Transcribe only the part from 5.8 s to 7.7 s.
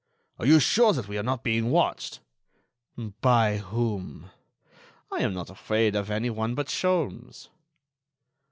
of anyone but Sholmes."